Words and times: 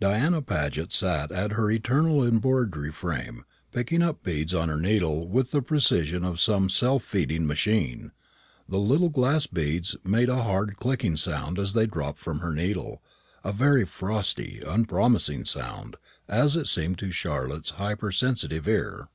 Diana 0.00 0.40
Paget 0.40 0.94
sat 0.94 1.30
at 1.30 1.52
her 1.52 1.70
eternal 1.70 2.26
embroidery 2.26 2.90
frame, 2.90 3.44
picking 3.70 4.00
up 4.00 4.22
beads 4.22 4.54
on 4.54 4.70
her 4.70 4.78
needle 4.80 5.28
with 5.28 5.50
the 5.50 5.60
precision 5.60 6.24
of 6.24 6.40
some 6.40 6.70
self 6.70 7.02
feeding 7.04 7.46
machine. 7.46 8.10
The 8.66 8.78
little 8.78 9.10
glass 9.10 9.46
beads 9.46 9.94
made 10.02 10.30
a 10.30 10.42
hard 10.42 10.76
clicking 10.76 11.16
sound 11.18 11.58
as 11.58 11.74
they 11.74 11.84
dropped 11.84 12.20
from 12.20 12.38
her 12.38 12.54
needle, 12.54 13.02
a 13.44 13.52
very 13.52 13.84
frosty, 13.84 14.62
unpromising 14.66 15.44
sound, 15.44 15.96
as 16.28 16.56
it 16.56 16.66
seemed 16.66 16.96
to 17.00 17.10
Charlotte's 17.10 17.72
hyper 17.72 18.10
sensitive 18.10 18.66
ear. 18.66 19.08